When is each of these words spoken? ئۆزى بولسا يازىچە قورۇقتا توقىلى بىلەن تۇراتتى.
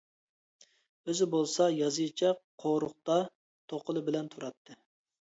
ئۆزى 1.11 1.27
بولسا 1.35 1.69
يازىچە 1.81 2.33
قورۇقتا 2.65 3.21
توقىلى 3.71 4.07
بىلەن 4.13 4.35
تۇراتتى. 4.37 4.85